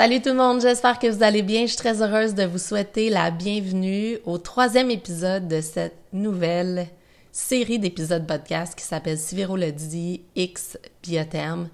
[0.00, 1.66] Salut tout le monde, j'espère que vous allez bien.
[1.66, 6.86] Je suis très heureuse de vous souhaiter la bienvenue au troisième épisode de cette nouvelle
[7.32, 11.68] série d'épisodes podcast qui s'appelle Siviro le dit X Biotherme.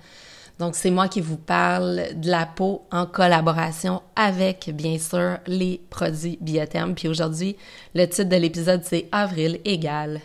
[0.58, 5.80] Donc c'est moi qui vous parle de la peau en collaboration avec bien sûr les
[5.88, 6.96] produits Biotherme.
[6.96, 7.56] Puis aujourd'hui,
[7.94, 10.20] le titre de l'épisode c'est Avril égale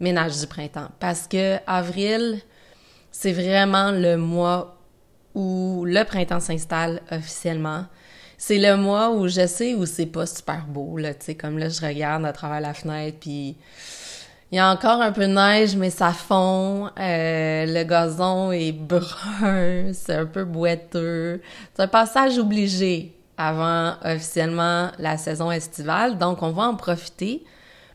[0.00, 2.42] ménage du printemps parce que avril
[3.10, 4.81] c'est vraiment le mois
[5.34, 7.86] où le printemps s'installe officiellement.
[8.38, 11.58] C'est le mois où je sais où c'est pas super beau, là, tu sais, comme
[11.58, 13.56] là, je regarde à travers la fenêtre, puis
[14.50, 18.72] il y a encore un peu de neige, mais ça fond, euh, le gazon est
[18.72, 21.40] brun, c'est un peu boiteux.
[21.74, 27.44] C'est un passage obligé avant officiellement la saison estivale, donc on va en profiter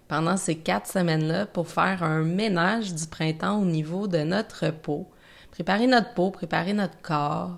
[0.08, 5.08] pendant ces quatre semaines-là pour faire un ménage du printemps au niveau de notre peau
[5.58, 7.58] préparer notre peau, préparer notre corps,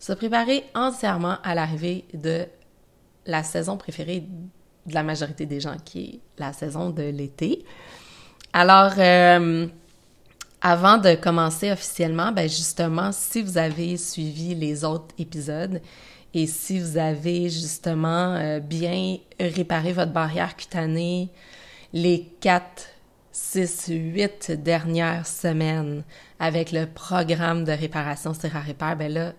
[0.00, 2.46] se préparer entièrement à l'arrivée de
[3.26, 4.24] la saison préférée
[4.86, 7.64] de la majorité des gens, qui est la saison de l'été.
[8.52, 9.68] Alors, euh,
[10.60, 15.80] avant de commencer officiellement, ben justement, si vous avez suivi les autres épisodes
[16.34, 21.30] et si vous avez justement euh, bien réparé votre barrière cutanée,
[21.92, 22.88] les quatre
[23.32, 26.04] 6, 8 dernières semaines
[26.38, 29.32] avec le programme de réparation Repair, ben là,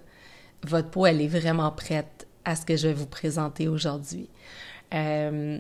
[0.63, 4.29] votre peau, elle est vraiment prête à ce que je vais vous présenter aujourd'hui.
[4.93, 5.59] Euh,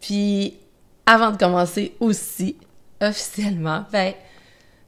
[0.00, 0.58] puis,
[1.06, 2.56] avant de commencer aussi,
[3.00, 4.14] officiellement, ben,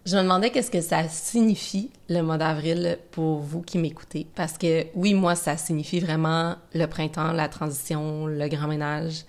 [0.04, 4.26] je me demandais qu'est-ce que ça signifie le mois d'avril pour vous qui m'écoutez.
[4.34, 9.24] Parce que oui, moi, ça signifie vraiment le printemps, la transition, le grand ménage.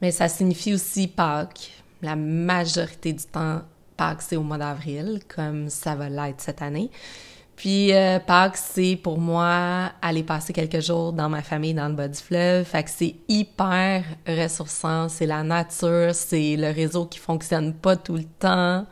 [0.00, 1.70] Mais ça signifie aussi Pâques,
[2.02, 3.62] la majorité du temps,
[3.96, 6.90] Pâques, c'est au mois d'avril, comme ça va l'être cette année.
[7.56, 11.94] Puis euh, Pâques, c'est pour moi aller passer quelques jours dans ma famille dans le
[11.94, 12.64] bas du fleuve.
[12.64, 18.16] Fait que c'est hyper ressourçant, c'est la nature, c'est le réseau qui fonctionne pas tout
[18.16, 18.86] le temps.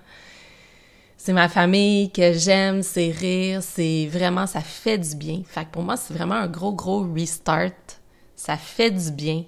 [1.17, 5.43] C'est ma famille que j'aime, c'est rire, c'est vraiment, ça fait du bien.
[5.47, 7.73] Fait que pour moi, c'est vraiment un gros, gros restart.
[8.37, 9.45] Ça fait du bien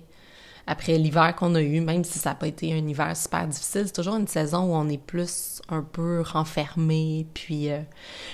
[0.71, 3.83] après l'hiver qu'on a eu, même si ça n'a pas été un hiver super difficile,
[3.87, 7.73] c'est toujours une saison où on est plus un peu renfermé, puis...
[7.73, 7.81] Euh...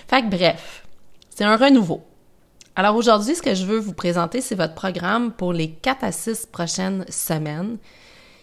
[0.07, 0.87] Fait que bref,
[1.31, 2.05] c'est un renouveau.
[2.75, 6.13] Alors aujourd'hui, ce que je veux vous présenter, c'est votre programme pour les 4 à
[6.13, 7.79] 6 prochaines semaines.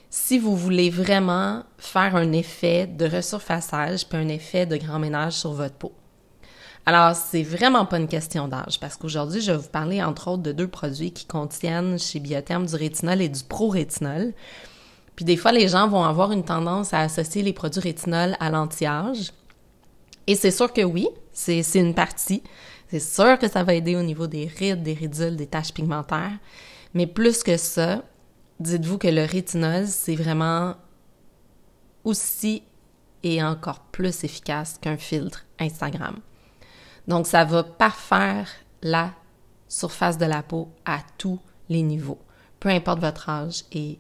[0.10, 5.34] Si vous voulez vraiment faire un effet de resurfaçage puis un effet de grand ménage
[5.34, 5.92] sur votre peau.
[6.86, 10.44] Alors, c'est vraiment pas une question d'âge parce qu'aujourd'hui, je vais vous parler entre autres
[10.44, 14.34] de deux produits qui contiennent chez Biotherm du rétinol et du pro-rétinol.
[15.16, 18.50] Puis des fois, les gens vont avoir une tendance à associer les produits rétinol à
[18.50, 19.32] l'anti-âge.
[20.28, 22.44] Et c'est sûr que oui, c'est une partie.
[22.90, 26.38] C'est sûr que ça va aider au niveau des rides, des ridules, des taches pigmentaires.
[26.94, 28.04] Mais plus que ça,
[28.60, 30.76] dites-vous que le rétinol, c'est vraiment
[32.04, 32.64] aussi
[33.24, 36.20] et encore plus efficace qu'un filtre Instagram.
[37.08, 38.48] Donc, ça va parfaire
[38.82, 39.12] la
[39.68, 42.20] surface de la peau à tous les niveaux,
[42.60, 44.00] peu importe votre âge et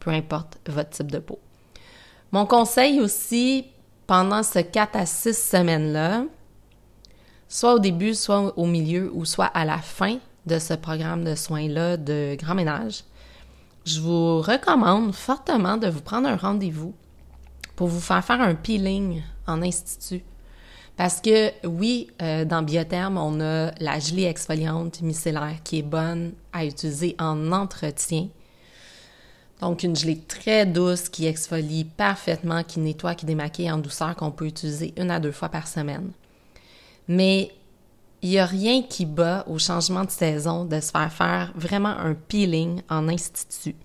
[0.00, 1.38] peu importe votre type de peau.
[2.32, 3.66] Mon conseil aussi,
[4.06, 6.24] pendant ce 4 à 6 semaines-là,
[7.48, 11.34] soit au début, soit au milieu ou soit à la fin de ce programme de
[11.34, 13.04] soins-là de grand ménage,
[13.84, 16.94] je vous recommande fortement de vous prendre un rendez-vous
[17.76, 20.24] pour vous faire faire un peeling en institut
[20.96, 26.32] parce que oui, euh, dans Biotherme, on a la gelée exfoliante micellaire qui est bonne
[26.52, 28.28] à utiliser en entretien.
[29.60, 34.30] Donc une gelée très douce qui exfolie parfaitement, qui nettoie, qui démaquille en douceur, qu'on
[34.30, 36.10] peut utiliser une à deux fois par semaine.
[37.08, 37.52] Mais
[38.22, 41.96] il n'y a rien qui bat au changement de saison de se faire faire vraiment
[41.96, 43.76] un peeling en institut.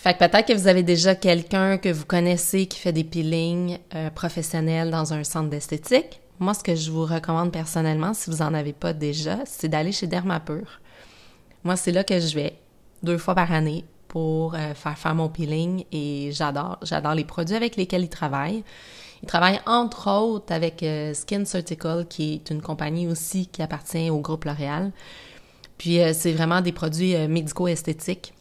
[0.00, 3.78] Fait que peut-être que vous avez déjà quelqu'un que vous connaissez qui fait des peelings
[3.96, 6.20] euh, professionnels dans un centre d'esthétique.
[6.38, 9.90] Moi, ce que je vous recommande personnellement, si vous n'en avez pas déjà, c'est d'aller
[9.90, 10.78] chez Dermapur.
[11.64, 12.54] Moi, c'est là que je vais
[13.02, 16.78] deux fois par année pour euh, faire faire mon peeling et j'adore.
[16.82, 18.62] J'adore les produits avec lesquels ils travaillent.
[19.24, 24.10] Ils travaillent entre autres avec euh, Skin Surgical, qui est une compagnie aussi qui appartient
[24.10, 24.92] au groupe L'Oréal.
[25.76, 28.32] Puis c'est vraiment des produits médico-esthétiques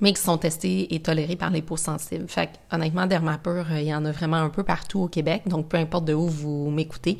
[0.00, 2.28] mais qui sont testés et tolérés par les peaux sensibles.
[2.28, 5.68] Fait honnêtement, Dermapur, euh, il y en a vraiment un peu partout au Québec, donc
[5.68, 7.18] peu importe de où vous m'écoutez,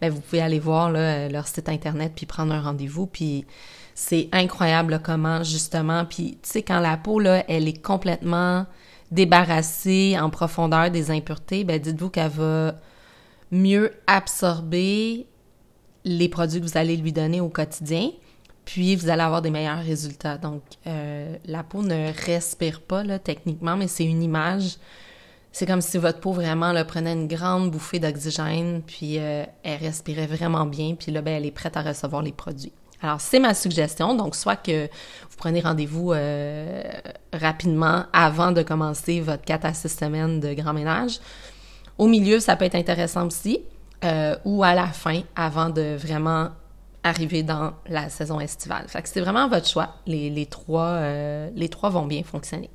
[0.00, 3.46] ben, vous pouvez aller voir là, leur site internet puis prendre un rendez-vous, puis
[3.94, 8.66] c'est incroyable comment justement, puis tu sais quand la peau là, elle est complètement
[9.10, 12.74] débarrassée en profondeur des impuretés, ben dites-vous qu'elle va
[13.50, 15.26] mieux absorber
[16.04, 18.10] les produits que vous allez lui donner au quotidien,
[18.64, 20.38] puis vous allez avoir des meilleurs résultats.
[20.38, 24.76] Donc, euh, la peau ne respire pas, là, techniquement, mais c'est une image.
[25.52, 29.78] C'est comme si votre peau vraiment là, prenait une grande bouffée d'oxygène, puis euh, elle
[29.80, 32.72] respirait vraiment bien, puis là, ben, elle est prête à recevoir les produits.
[33.02, 34.14] Alors, c'est ma suggestion.
[34.14, 36.82] Donc, soit que vous prenez rendez-vous euh,
[37.32, 41.18] rapidement avant de commencer votre 4 à 6 semaines de grand ménage.
[41.98, 43.60] Au milieu, ça peut être intéressant aussi.
[44.02, 46.48] Euh, ou à la fin, avant de vraiment
[47.02, 48.84] arriver dans la saison estivale.
[48.88, 49.96] Fait que c'est vraiment votre choix.
[50.06, 52.70] Les, euh, trois vont bien fonctionner.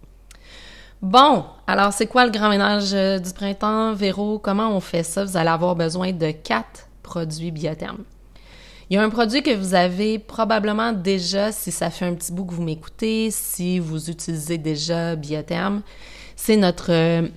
[1.01, 4.39] Bon, alors c'est quoi le grand ménage du printemps, Véro?
[4.39, 5.23] Comment on fait ça?
[5.23, 8.03] Vous allez avoir besoin de quatre produits biothermes.
[8.89, 12.31] Il y a un produit que vous avez probablement déjà, si ça fait un petit
[12.31, 15.81] bout que vous m'écoutez, si vous utilisez déjà Biotherm,
[16.35, 17.27] c'est notre euh,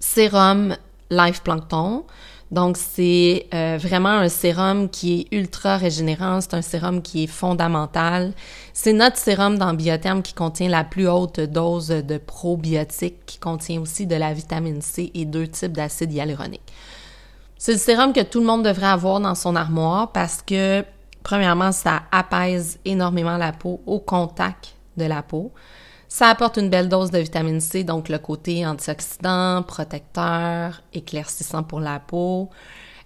[0.00, 0.76] sérum
[1.08, 2.04] Life Plankton.
[2.52, 7.26] Donc, c'est euh, vraiment un sérum qui est ultra régénérant, c'est un sérum qui est
[7.26, 8.32] fondamental.
[8.72, 13.80] C'est notre sérum dans Biotherm qui contient la plus haute dose de probiotiques, qui contient
[13.80, 16.72] aussi de la vitamine C et deux types d'acide hyaluronique.
[17.58, 20.84] C'est le sérum que tout le monde devrait avoir dans son armoire parce que,
[21.24, 25.52] premièrement, ça apaise énormément la peau au contact de la peau.
[26.08, 31.80] Ça apporte une belle dose de vitamine C, donc le côté antioxydant, protecteur, éclaircissant pour
[31.80, 32.50] la peau.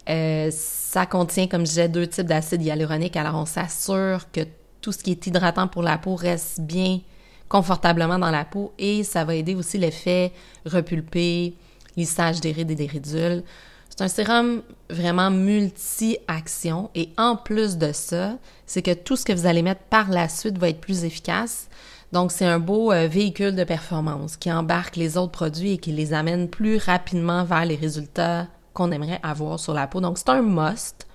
[0.08, 4.40] Euh, ça contient, comme je disais, deux types d'acide hyaluronique, alors on s'assure que
[4.80, 7.00] tout ce qui est hydratant pour la peau reste bien
[7.48, 10.32] confortablement dans la peau et ça va aider aussi l'effet
[10.64, 11.54] repulpé,
[11.96, 13.42] lissage des rides et des ridules.
[13.90, 19.32] C'est un sérum vraiment multi-action et en plus de ça, c'est que tout ce que
[19.32, 21.68] vous allez mettre par la suite va être plus efficace.
[22.12, 25.92] Donc, c'est un beau euh, véhicule de performance qui embarque les autres produits et qui
[25.92, 30.00] les amène plus rapidement vers les résultats qu'on aimerait avoir sur la peau.
[30.00, 31.06] Donc, c'est un must.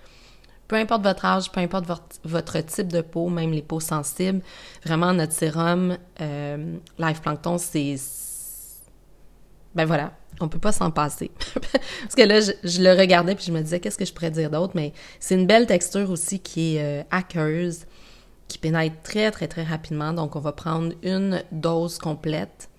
[0.68, 1.86] Peu importe votre âge, peu importe
[2.24, 4.42] votre, type de peau, même les peaux sensibles,
[4.84, 7.96] vraiment notre sérum euh, Life Plankton, c'est...
[9.76, 11.30] Ben voilà, on peut pas s'en passer.
[11.54, 14.50] Parce que là, je, le regardais puis je me disais qu'est-ce que je pourrais dire
[14.50, 17.86] d'autre, mais c'est une belle texture aussi qui est euh, aqueuse,
[18.56, 20.13] qui pénètre très très très rapidement.
[20.13, 22.69] Donc on va prendre une dose complète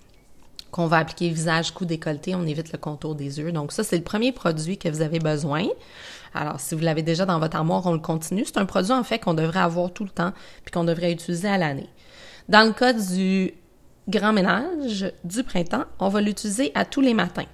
[0.71, 3.53] qu'on va appliquer visage, cou, décolleté, on évite le contour des yeux.
[3.53, 5.67] Donc ça, c'est le premier produit que vous avez besoin.
[6.35, 8.45] Alors, si vous l'avez déjà dans votre armoire, on le continue.
[8.45, 10.33] C'est un produit, en fait, qu'on devrait avoir tout le temps
[10.65, 11.89] puis qu'on devrait utiliser à l'année.
[12.49, 13.55] Dans le cas du
[14.09, 17.47] grand ménage du printemps, on va l'utiliser à tous les matins.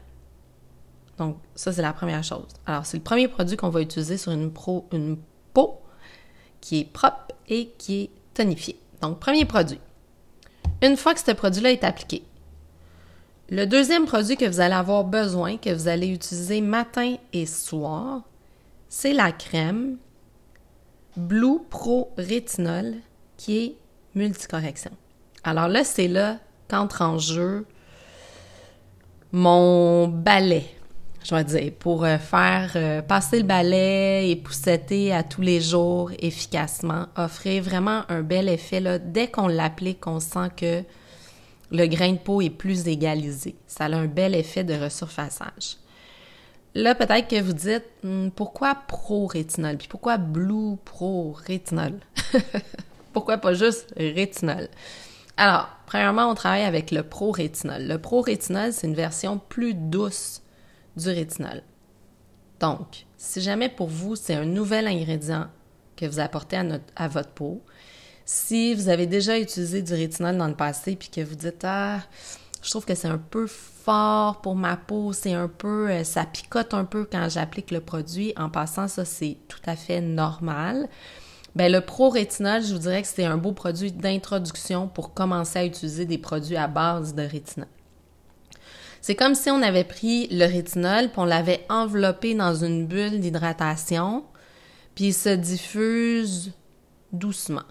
[1.18, 2.48] Donc, ça, c'est la première chose.
[2.66, 5.16] Alors, c'est le premier produit qu'on va utiliser sur une, pro, une
[5.52, 5.81] peau
[6.62, 8.78] qui est propre et qui est tonifiée.
[9.02, 9.80] Donc, premier produit.
[10.80, 12.22] Une fois que ce produit-là est appliqué,
[13.50, 18.22] le deuxième produit que vous allez avoir besoin, que vous allez utiliser matin et soir,
[18.88, 19.98] c'est la crème
[21.16, 22.94] Blue Pro Rétinol
[23.36, 23.76] qui est
[24.14, 24.92] multicorrection.
[25.44, 26.38] Alors là, c'est là
[26.68, 27.66] qu'entre en jeu
[29.32, 30.64] mon balai,
[31.24, 35.60] je vais dire, pour euh, faire euh, passer le balai et poussetter à tous les
[35.60, 38.82] jours efficacement, offrir vraiment un bel effet.
[39.00, 40.82] Dès qu'on l'applique, on sent que
[41.70, 43.56] le grain de peau est plus égalisé.
[43.66, 45.76] Ça a un bel effet de resurfaçage.
[46.74, 49.76] Là, peut-être que vous dites, hmm, pourquoi pro-rétinol?
[49.76, 52.00] Puis pourquoi Blue Pro-rétinol?
[53.12, 54.68] pourquoi pas juste rétinol?
[55.36, 57.86] Alors, premièrement, on travaille avec le pro-rétinol.
[57.86, 60.42] Le pro-rétinol, c'est une version plus douce
[60.96, 61.62] du rétinol.
[62.60, 65.48] Donc, si jamais pour vous, c'est un nouvel ingrédient
[65.96, 66.56] que vous apportez
[66.96, 67.62] à, votre peau,
[68.24, 72.00] si vous avez déjà utilisé du rétinol dans le passé puis que vous dites Ah,
[72.62, 76.24] je trouve que c'est un peu fort pour ma peau, c'est un peu, euh, ça
[76.24, 78.32] picote un peu quand j'applique le produit.
[78.36, 80.88] En passant, ça, c'est tout à fait normal.
[81.54, 85.58] Ben, le Pro Rétinol, je vous dirais que c'est un beau produit d'introduction pour commencer
[85.58, 87.68] à utiliser des produits à base de rétinol.
[89.02, 93.18] C'est comme si on avait pris le rétinol puis on l'avait enveloppé dans une bulle
[93.20, 94.24] d'hydratation,
[94.94, 96.52] puis il se diffuse
[97.12, 97.64] doucement,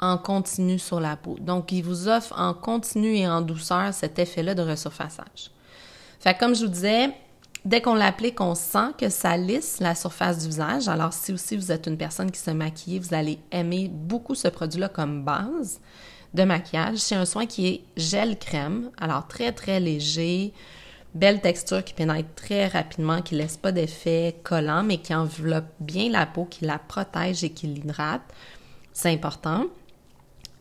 [0.00, 1.36] en continu sur la peau.
[1.40, 5.52] Donc, il vous offre en continu et en douceur cet effet-là de resurfaçage.
[6.18, 7.14] Fait comme je vous disais,
[7.64, 10.88] Dès qu'on l'applique, on sent que ça lisse la surface du visage.
[10.88, 14.48] Alors, si aussi vous êtes une personne qui se maquille, vous allez aimer beaucoup ce
[14.48, 15.80] produit-là comme base
[16.34, 16.98] de maquillage.
[16.98, 20.52] C'est un soin qui est gel crème, alors très très léger,
[21.14, 26.10] belle texture qui pénètre très rapidement, qui laisse pas d'effet collant, mais qui enveloppe bien
[26.10, 28.22] la peau, qui la protège et qui l'hydrate.
[28.92, 29.66] C'est important.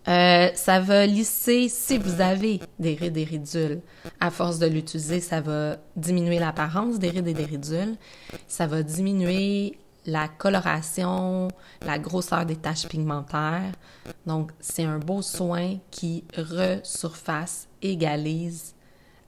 [0.08, 3.82] Euh, ça va lisser, si vous avez des rides et ridules,
[4.22, 7.98] à force de l'utiliser, ça va diminuer l'apparence des rides et des ridules.
[8.48, 11.50] Ça va diminuer la coloration,
[11.86, 13.74] la grosseur des taches pigmentaires.
[14.26, 18.74] Donc, c'est un beau soin qui resurface, égalise,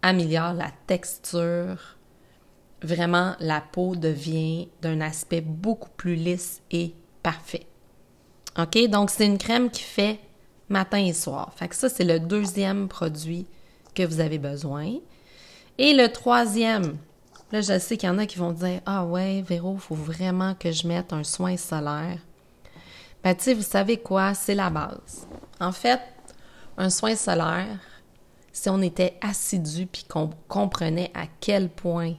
[0.02, 1.98] améliore la texture.
[2.82, 7.68] Vraiment, la peau devient d'un aspect beaucoup plus lisse et parfait.
[8.58, 8.88] OK?
[8.88, 10.20] Donc, c'est une crème qui fait
[10.70, 11.54] matin et soir.
[11.58, 13.46] Fait que ça, c'est le deuxième produit
[13.94, 14.94] que vous avez besoin.
[15.78, 16.98] Et le troisième,
[17.52, 19.96] là, je sais qu'il y en a qui vont dire Ah ouais, Véro, il faut
[19.96, 22.20] vraiment que je mette un soin solaire.
[23.24, 24.34] Ben, tu sais, vous savez quoi?
[24.34, 25.28] C'est la base.
[25.60, 26.00] En fait,
[26.78, 27.80] un soin solaire,
[28.52, 32.14] si on était assidu puis qu'on comprenait à quel point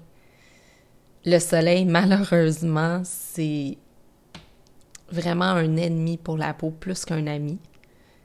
[1.24, 3.78] le soleil, malheureusement, c'est
[5.10, 7.58] vraiment un ennemi pour la peau plus qu'un ami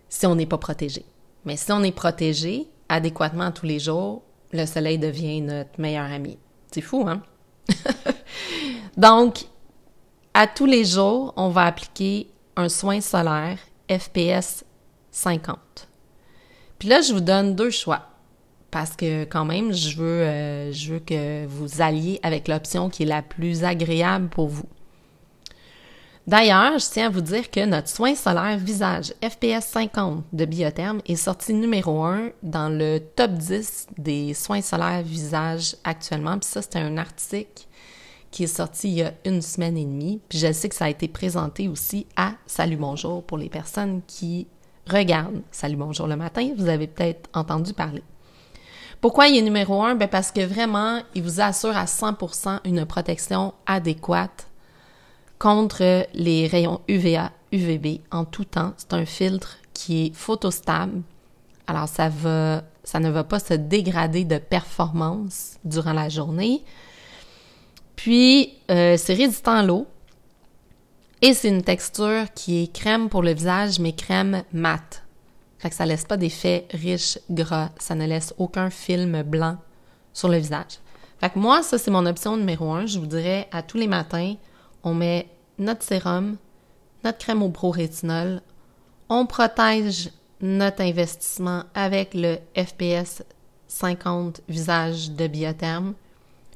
[0.09, 1.05] si on n'est pas protégé.
[1.45, 6.37] Mais si on est protégé adéquatement tous les jours, le soleil devient notre meilleur ami.
[6.75, 7.21] C'est fou, hein?
[8.97, 9.45] Donc,
[10.33, 12.27] à tous les jours, on va appliquer
[12.57, 13.57] un soin solaire
[13.89, 14.65] FPS
[15.09, 15.57] 50.
[16.77, 18.09] Puis là, je vous donne deux choix
[18.71, 23.03] parce que quand même, je veux, euh, je veux que vous alliez avec l'option qui
[23.03, 24.67] est la plus agréable pour vous.
[26.27, 30.99] D'ailleurs, je tiens à vous dire que notre soin solaire visage FPS 50 de Biotherme
[31.05, 36.39] est sorti numéro 1 dans le top 10 des soins solaires visage actuellement.
[36.39, 37.67] Puis ça, c'était un article
[38.31, 40.19] qui est sorti il y a une semaine et demie.
[40.27, 44.01] Puis je sais que ça a été présenté aussi à Salut Bonjour pour les personnes
[44.07, 44.47] qui
[44.89, 46.53] regardent Salut Bonjour le matin.
[46.57, 48.01] Vous avez peut-être entendu parler.
[48.99, 49.93] Pourquoi il est numéro 1?
[49.93, 54.47] Ben parce que vraiment, il vous assure à 100% une protection adéquate
[55.39, 58.73] contre les rayons UVA, UVB en tout temps.
[58.77, 61.01] C'est un filtre qui est photostable.
[61.67, 66.63] Alors ça ne va pas se dégrader de performance durant la journée.
[67.95, 69.87] Puis euh, c'est résistant à l'eau.
[71.21, 75.03] Et c'est une texture qui est crème pour le visage, mais crème mat.
[75.57, 77.69] Fait que ça laisse pas d'effet riche, gras.
[77.79, 79.57] Ça ne laisse aucun film blanc
[80.13, 80.79] sur le visage.
[81.19, 82.85] Fait moi, ça, c'est mon option numéro un.
[82.85, 84.35] Je vous dirais, à tous les matins,
[84.85, 85.27] on met
[85.57, 86.37] notre sérum,
[87.03, 88.41] notre crème au pro-rétinol,
[89.09, 93.23] on protège notre investissement avec le FPS
[93.67, 95.95] 50 visage de biotherme.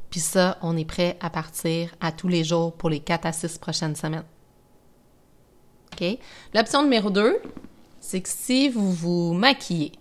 [0.10, 3.32] Puis ça, on est prêt à partir à tous les jours pour les 4 à
[3.32, 4.24] 6 prochaines semaines.
[5.94, 6.18] OK?
[6.54, 7.42] L'option numéro 2,
[8.00, 9.92] c'est que si vous vous maquillez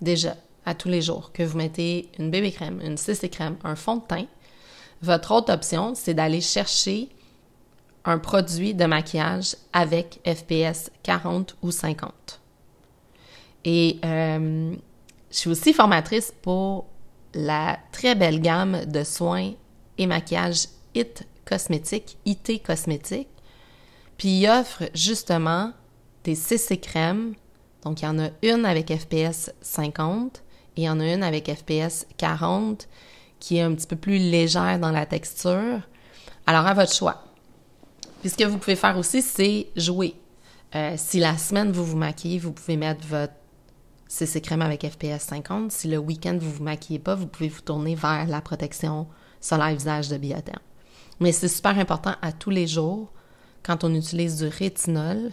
[0.00, 3.74] déjà à tous les jours, que vous mettez une bébé crème, une CC crème, un
[3.74, 4.26] fond de teint,
[5.02, 7.08] votre autre option, c'est d'aller chercher
[8.04, 12.40] un produit de maquillage avec FPS 40 ou 50.
[13.64, 14.74] Et euh,
[15.30, 16.86] je suis aussi formatrice pour
[17.34, 19.52] la très belle gamme de soins
[19.98, 23.28] et maquillage IT Cosmétique, IT Cosmétique.
[24.18, 25.72] Puis il offre justement
[26.24, 27.34] des CC crèmes.
[27.84, 30.42] Donc il y en a une avec FPS 50
[30.76, 32.88] et il y en a une avec FPS 40
[33.40, 35.80] qui est un petit peu plus légère dans la texture.
[36.46, 37.24] Alors à votre choix.
[38.22, 40.14] Puis ce que vous pouvez faire aussi, c'est jouer.
[40.76, 43.32] Euh, si la semaine vous vous maquillez, vous pouvez mettre votre
[44.06, 45.72] CC crème avec FPS 50.
[45.72, 49.08] Si le week-end vous vous maquillez pas, vous pouvez vous tourner vers la protection
[49.40, 50.60] solaire visage de Biotherm.
[51.18, 53.12] Mais c'est super important à tous les jours,
[53.64, 55.32] quand on utilise du rétinol,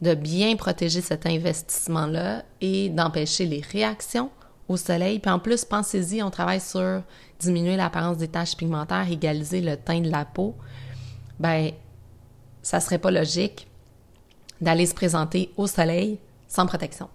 [0.00, 4.30] de bien protéger cet investissement-là et d'empêcher les réactions
[4.68, 5.18] au soleil.
[5.18, 7.02] Puis en plus, pensez-y, on travaille sur
[7.40, 10.54] diminuer l'apparence des taches pigmentaires, égaliser le teint de la peau.
[11.40, 11.72] Ben,
[12.62, 13.68] ça serait pas logique
[14.60, 17.08] d'aller se présenter au soleil sans protection.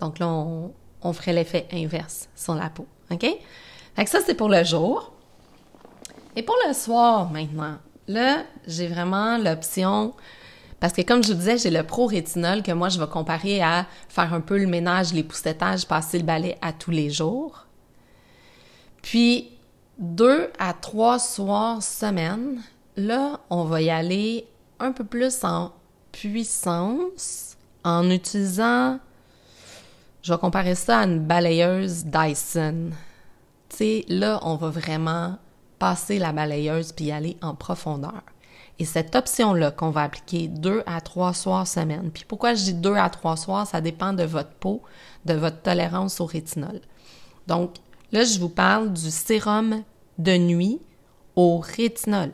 [0.00, 2.86] Donc là, on, ferait l'effet inverse sur la peau.
[3.10, 3.26] OK?
[3.96, 5.12] Fait ça, c'est pour le jour.
[6.36, 10.14] Et pour le soir, maintenant, là, j'ai vraiment l'option
[10.80, 13.60] parce que comme je vous disais, j'ai le pro rétinol que moi je vais comparer
[13.60, 17.66] à faire un peu le ménage, les poussettages, passer le balai à tous les jours.
[19.02, 19.50] Puis
[19.98, 22.62] deux à trois soirs semaine,
[22.96, 24.46] là, on va y aller
[24.80, 25.72] un peu plus en
[26.12, 28.98] puissance en utilisant,
[30.22, 32.90] je vais comparer ça à une balayeuse Dyson.
[33.68, 35.36] Tu sais, là, on va vraiment
[35.78, 38.22] passer la balayeuse puis aller en profondeur.
[38.78, 42.10] Et cette option-là qu'on va appliquer deux à trois soirs semaine.
[42.12, 44.82] Puis pourquoi je dis deux à trois soirs, ça dépend de votre peau,
[45.24, 46.80] de votre tolérance au rétinol.
[47.46, 47.76] Donc
[48.12, 49.82] là, je vous parle du sérum
[50.18, 50.80] de nuit
[51.34, 52.32] au rétinol.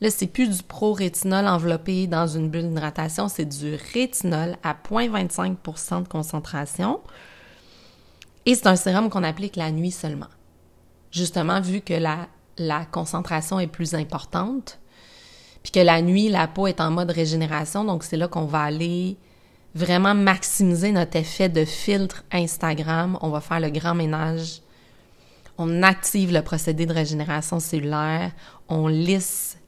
[0.00, 6.02] Là, c'est plus du pro-rétinol enveloppé dans une bulle d'hydratation, c'est du rétinol à 0,25%
[6.02, 7.00] de concentration.
[8.44, 10.28] Et c'est un sérum qu'on applique la nuit seulement.
[11.10, 14.78] Justement, vu que la, la concentration est plus importante.
[15.62, 18.62] puis que la nuit, la peau est en mode régénération, donc c'est là qu'on va
[18.62, 19.16] aller
[19.74, 23.18] vraiment maximiser notre effet de filtre Instagram.
[23.20, 24.60] On va faire le grand ménage.
[25.58, 28.32] On active le procédé de régénération cellulaire.
[28.68, 29.58] On lisse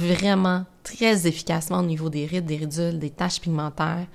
[0.00, 4.06] vraiment très efficacement au niveau des rides, des ridules, des taches pigmentaires.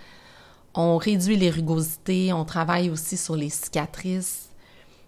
[0.73, 2.33] On réduit les rugosités.
[2.33, 4.49] On travaille aussi sur les cicatrices.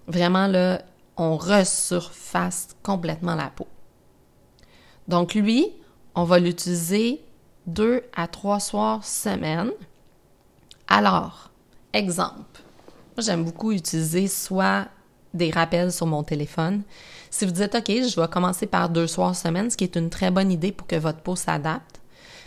[0.07, 0.81] Vraiment, là,
[1.17, 3.67] on resurface complètement la peau.
[5.07, 5.73] Donc, lui,
[6.15, 7.21] on va l'utiliser
[7.65, 9.71] deux à trois soirs semaine.
[10.87, 11.49] Alors,
[11.91, 12.61] exemple,
[13.17, 14.87] j'aime beaucoup utiliser soit
[15.33, 16.83] des rappels sur mon téléphone.
[17.29, 20.09] Si vous dites, OK, je vais commencer par deux soirs semaine, ce qui est une
[20.09, 22.01] très bonne idée pour que votre peau s'adapte,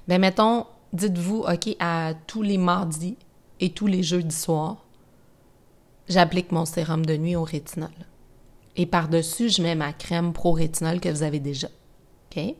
[0.08, 3.16] bien, mettons, dites-vous, OK, à tous les mardis
[3.60, 4.84] et tous les jeudis soirs,
[6.08, 7.90] j'applique mon sérum de nuit au rétinol.
[8.76, 11.68] Et par-dessus, je mets ma crème pro-rétinol que vous avez déjà.
[12.30, 12.54] OK?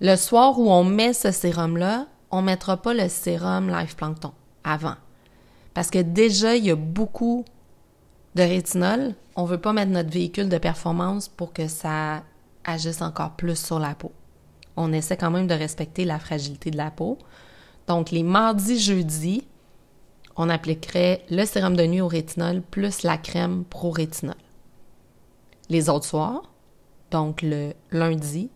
[0.00, 4.32] Le soir où on met ce sérum-là, on ne mettra pas le sérum Life Plankton
[4.62, 4.94] avant.
[5.74, 7.44] Parce que déjà, il y a beaucoup
[8.34, 9.14] de rétinol.
[9.36, 12.22] On ne veut pas mettre notre véhicule de performance pour que ça
[12.64, 14.12] agisse encore plus sur la peau.
[14.76, 17.18] On essaie quand même de respecter la fragilité de la peau.
[17.86, 19.46] Donc, les mardis, jeudis,
[20.36, 24.36] on appliquerait le sérum de nuit au rétinol plus la crème pro-rétinol.
[25.68, 26.42] Les autres soirs,
[27.10, 28.50] donc le lundi,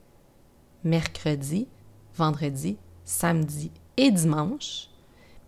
[0.84, 1.66] mercredi,
[2.14, 4.88] vendredi, samedi et dimanche,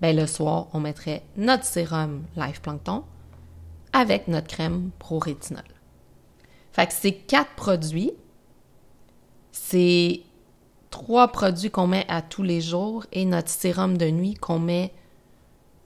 [0.00, 3.04] ben le soir, on mettrait notre sérum Life Plankton
[3.94, 5.64] avec notre crème pro-rétinol.
[6.72, 8.12] Fait que ces quatre produits,
[9.52, 10.20] c'est
[10.90, 14.92] trois produits qu'on met à tous les jours et notre sérum de nuit qu'on met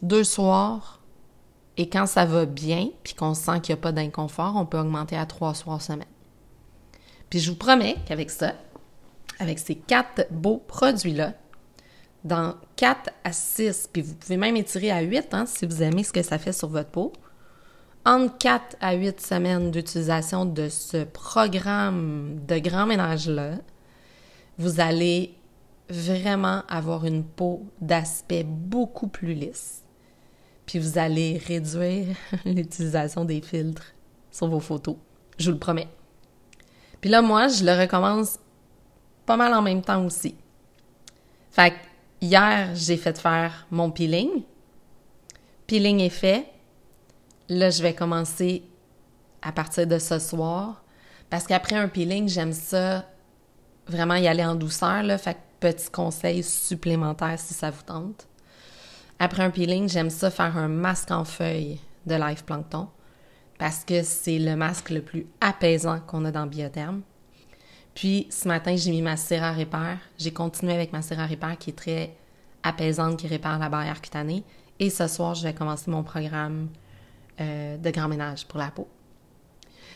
[0.02, 1.00] deux soirs.
[1.76, 4.78] Et quand ça va bien, puis qu'on sent qu'il n'y a pas d'inconfort, on peut
[4.78, 6.08] augmenter à trois soirs semaine.
[7.28, 8.54] Puis je vous promets qu'avec ça,
[9.38, 11.34] avec ces quatre beaux produits-là,
[12.24, 16.02] dans 4 à 6, puis vous pouvez même étirer à 8 hein, si vous aimez
[16.02, 17.12] ce que ça fait sur votre peau.
[18.08, 23.56] Entre 4 à 8 semaines d'utilisation de ce programme de grand ménage-là,
[24.56, 25.34] vous allez
[25.90, 29.82] vraiment avoir une peau d'aspect beaucoup plus lisse.
[30.64, 32.16] Puis vous allez réduire
[32.46, 33.92] l'utilisation des filtres
[34.30, 34.96] sur vos photos.
[35.38, 35.88] Je vous le promets.
[37.02, 38.38] Puis là, moi, je le recommence
[39.26, 40.34] pas mal en même temps aussi.
[41.50, 41.76] Fait que
[42.22, 44.44] Hier, j'ai fait faire mon peeling.
[45.66, 46.46] Peeling est fait.
[47.48, 48.62] Là, je vais commencer
[49.42, 50.82] à partir de ce soir.
[51.30, 53.04] Parce qu'après un peeling, j'aime ça
[53.86, 55.02] vraiment y aller en douceur.
[55.02, 58.26] Là, fait que petit conseil supplémentaire si ça vous tente.
[59.18, 62.88] Après un peeling, j'aime ça faire un masque en feuille de Life Plankton
[63.58, 67.02] parce que c'est le masque le plus apaisant qu'on a dans Biotherme.
[67.94, 69.98] Puis ce matin, j'ai mis ma cire à répare.
[70.16, 72.14] J'ai continué avec ma cire à répare qui est très
[72.62, 74.44] apaisante, qui répare la barrière cutanée.
[74.78, 76.68] Et ce soir, je vais commencer mon programme
[77.40, 78.88] euh, de grand ménage pour la peau.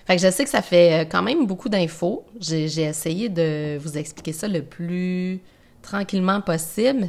[0.06, 2.24] Fait je sais que ça fait euh, quand même beaucoup d'infos.
[2.40, 5.40] J'ai essayé de vous expliquer ça le plus
[5.80, 7.08] tranquillement possible.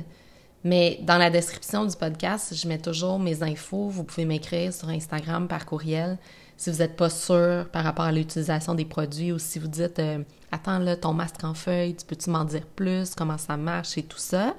[0.63, 3.89] Mais dans la description du podcast, je mets toujours mes infos.
[3.89, 6.17] Vous pouvez m'écrire sur Instagram par courriel
[6.55, 9.99] si vous n'êtes pas sûr par rapport à l'utilisation des produits ou si vous dites
[9.99, 13.97] euh, Attends, là, ton masque en feuille, tu peux-tu m'en dire plus, comment ça marche
[13.97, 14.55] et tout ça?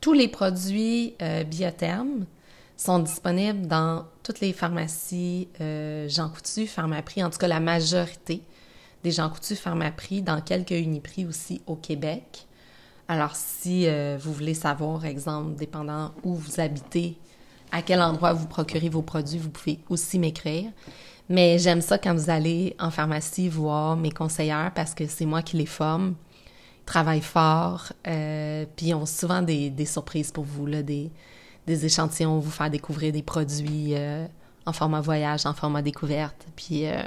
[0.00, 2.26] Tous les produits euh, Biotherme
[2.76, 8.42] sont disponibles dans toutes les pharmacies euh, Jean Coutu, Pharmaprix, en tout cas la majorité
[9.02, 12.46] des Jean Coutu, Pharmaprix, dans quelques Uniprix aussi au Québec.
[13.06, 17.18] Alors, si euh, vous voulez savoir, exemple, dépendant où vous habitez,
[17.70, 20.70] à quel endroit vous procurez vos produits, vous pouvez aussi m'écrire.
[21.28, 25.42] Mais j'aime ça quand vous allez en pharmacie voir mes conseillères parce que c'est moi
[25.42, 26.14] qui les forme.
[26.80, 31.10] Ils travaillent fort, euh, puis ils ont souvent des, surprises pour vous, là, des,
[31.66, 34.26] des échantillons, vous faire découvrir des produits euh,
[34.66, 36.46] en format voyage, en format découverte.
[36.56, 37.02] Puis euh,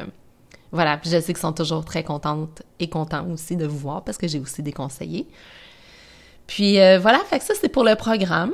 [0.72, 4.04] voilà, puis je sais qu'ils sont toujours très contentes et contents aussi de vous voir
[4.04, 5.28] parce que j'ai aussi des conseillers.
[6.46, 8.54] Puis voilà, fait que ça c'est pour le programme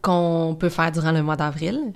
[0.00, 1.92] qu'on peut faire durant le mois d'avril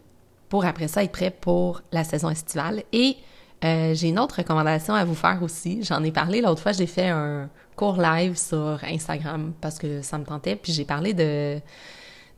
[0.52, 2.82] pour après ça être prêt pour la saison estivale.
[2.92, 3.16] Et
[3.64, 5.82] euh, j'ai une autre recommandation à vous faire aussi.
[5.82, 10.18] J'en ai parlé l'autre fois, j'ai fait un court live sur Instagram parce que ça
[10.18, 11.58] me tentait, puis j'ai parlé de,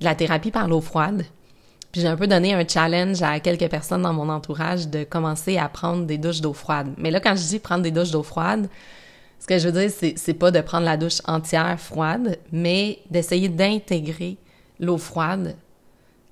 [0.01, 1.25] de la thérapie par l'eau froide.
[1.93, 5.59] Puis j'ai un peu donné un challenge à quelques personnes dans mon entourage de commencer
[5.59, 6.89] à prendre des douches d'eau froide.
[6.99, 8.69] Mais là, quand je dis prendre des douches d'eau froide,
[9.39, 13.49] ce que je veux dire, c'est, pas de prendre la douche entière froide, mais d'essayer
[13.49, 14.39] d'intégrer
[14.81, 15.55] l'eau froide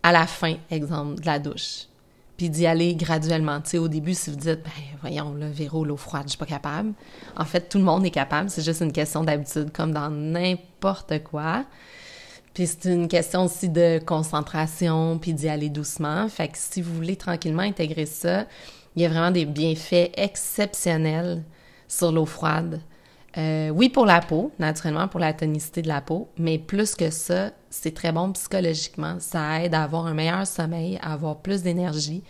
[0.02, 1.86] à la fin, exemple, de la douche.
[2.36, 3.60] Puis puis d'y aller graduellement.
[3.60, 4.70] Tu sais, au début, si vous dites, ben
[5.00, 6.92] voyons, là, Véro, l'eau froide, je suis pas capable.
[7.36, 11.22] En fait, tout le monde est capable, c'est juste une question d'habitude, comme dans n'importe
[11.22, 11.64] quoi.
[12.54, 16.28] Puis c'est une question aussi de concentration, puis d'y aller doucement.
[16.28, 18.46] Fait que si vous voulez tranquillement intégrer ça,
[18.94, 21.42] il y a vraiment des bienfaits exceptionnels
[21.88, 22.80] sur l'eau froide.
[23.38, 27.10] Euh, oui, pour la peau, naturellement, pour la tonicité de la peau, mais plus que
[27.10, 29.16] ça, c'est très bon psychologiquement.
[29.20, 32.22] Ça aide à avoir un meilleur sommeil, à avoir plus d'énergie,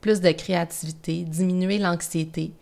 [0.00, 2.52] plus de créativité, diminuer l'anxiété,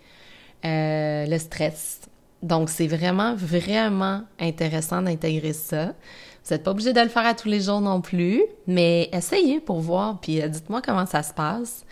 [0.65, 2.01] euh, le stress.
[2.43, 5.95] Donc, c'est vraiment, vraiment intéressant d'intégrer ça.
[6.45, 9.61] Vous n'êtes pas obligé de le faire à tous les jours non plus, mais essayez
[9.61, 11.87] pour voir, puis euh, dites-moi comment ça se passe.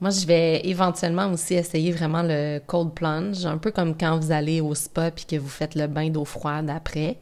[0.00, 4.32] Moi, je vais éventuellement aussi essayer vraiment le cold plunge, un peu comme quand vous
[4.32, 7.18] allez au spa puis que vous faites le bain d'eau froide après.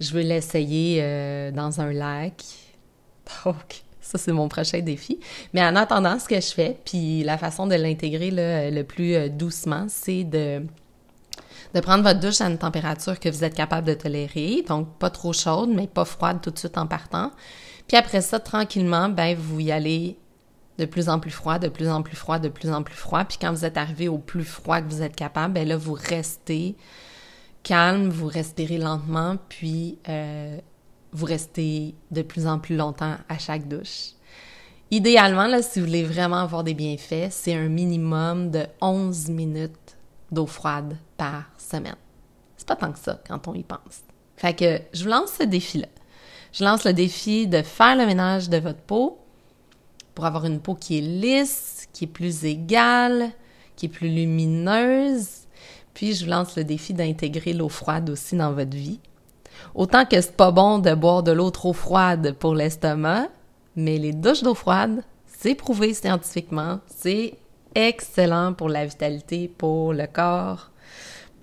[0.00, 2.42] Je vais l'essayer euh, dans un lac.
[3.44, 5.18] Donc, ça, c'est mon prochain défi.
[5.52, 9.28] Mais en attendant, ce que je fais, puis la façon de l'intégrer le plus euh,
[9.28, 10.62] doucement, c'est de
[11.74, 15.10] de prendre votre douche à une température que vous êtes capable de tolérer, donc pas
[15.10, 17.32] trop chaude, mais pas froide tout de suite en partant.
[17.88, 20.16] Puis après ça, tranquillement, ben vous y allez
[20.78, 23.24] de plus en plus froid, de plus en plus froid, de plus en plus froid.
[23.24, 25.94] Puis quand vous êtes arrivé au plus froid que vous êtes capable, ben là, vous
[25.94, 26.76] restez
[27.62, 30.58] calme, vous respirez lentement, puis euh,
[31.12, 34.12] vous restez de plus en plus longtemps à chaque douche.
[34.90, 39.96] Idéalement, là, si vous voulez vraiment avoir des bienfaits, c'est un minimum de 11 minutes
[40.30, 41.96] d'eau froide par semaine.
[42.56, 44.02] C'est pas tant que ça quand on y pense.
[44.36, 45.88] Fait que je vous lance ce défi-là.
[46.52, 49.18] Je lance le défi de faire le ménage de votre peau
[50.14, 53.30] pour avoir une peau qui est lisse, qui est plus égale,
[53.76, 55.28] qui est plus lumineuse.
[55.94, 59.00] Puis je vous lance le défi d'intégrer l'eau froide aussi dans votre vie.
[59.74, 63.28] Autant que c'est pas bon de boire de l'eau trop froide pour l'estomac,
[63.76, 67.34] mais les douches d'eau froide, c'est prouvé scientifiquement, c'est
[67.74, 70.70] excellent pour la vitalité, pour le corps,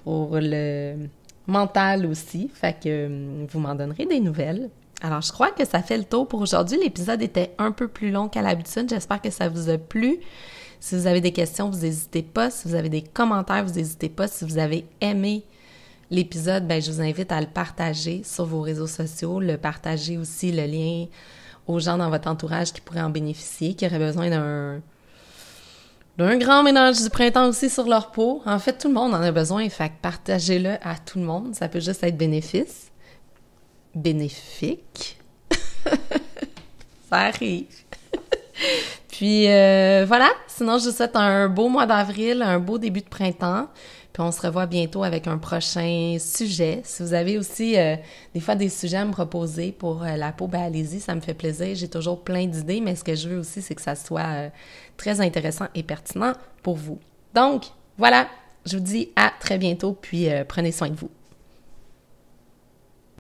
[0.03, 1.07] pour le
[1.47, 2.49] mental aussi.
[2.53, 4.69] Fait que euh, vous m'en donnerez des nouvelles.
[5.01, 6.77] Alors, je crois que ça fait le tour pour aujourd'hui.
[6.77, 8.87] L'épisode était un peu plus long qu'à l'habitude.
[8.89, 10.19] J'espère que ça vous a plu.
[10.79, 12.51] Si vous avez des questions, vous n'hésitez pas.
[12.51, 14.27] Si vous avez des commentaires, vous n'hésitez pas.
[14.27, 15.43] Si vous avez aimé
[16.11, 20.51] l'épisode, ben, je vous invite à le partager sur vos réseaux sociaux, le partager aussi,
[20.51, 21.05] le lien
[21.67, 24.81] aux gens dans votre entourage qui pourraient en bénéficier, qui auraient besoin d'un
[26.21, 28.41] d'un grand ménage du printemps aussi sur leur peau.
[28.45, 31.55] En fait, tout le monde en a besoin, fait partagez-le à tout le monde.
[31.55, 32.91] Ça peut juste être bénéfice
[33.95, 35.17] bénéfique.
[37.09, 37.67] ça arrive.
[39.09, 43.09] Puis euh, voilà, sinon je vous souhaite un beau mois d'avril, un beau début de
[43.09, 43.67] printemps.
[44.13, 46.81] Puis on se revoit bientôt avec un prochain sujet.
[46.83, 47.95] Si vous avez aussi euh,
[48.33, 51.21] des fois des sujets à me proposer pour euh, la peau, ben allez-y, ça me
[51.21, 51.75] fait plaisir.
[51.75, 54.51] J'ai toujours plein d'idées, mais ce que je veux aussi, c'est que ça soit
[54.97, 56.99] très intéressant et pertinent pour vous.
[57.33, 57.65] Donc,
[57.97, 58.27] voilà,
[58.65, 61.09] je vous dis à très bientôt, puis prenez soin de vous.